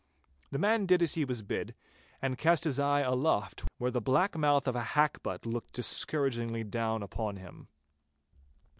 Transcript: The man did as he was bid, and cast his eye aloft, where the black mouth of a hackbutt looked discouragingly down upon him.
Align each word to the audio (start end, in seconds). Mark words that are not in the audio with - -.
The 0.49 0.57
man 0.57 0.87
did 0.87 1.03
as 1.03 1.13
he 1.13 1.25
was 1.25 1.43
bid, 1.43 1.75
and 2.23 2.35
cast 2.35 2.63
his 2.63 2.79
eye 2.79 3.01
aloft, 3.01 3.65
where 3.77 3.91
the 3.91 4.01
black 4.01 4.35
mouth 4.35 4.67
of 4.67 4.75
a 4.75 4.81
hackbutt 4.81 5.45
looked 5.45 5.73
discouragingly 5.73 6.63
down 6.63 7.03
upon 7.03 7.35
him. 7.35 7.67